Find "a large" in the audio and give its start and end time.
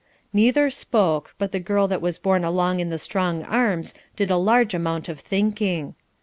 4.31-4.73